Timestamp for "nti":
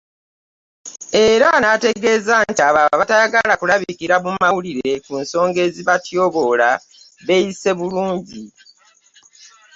2.51-2.61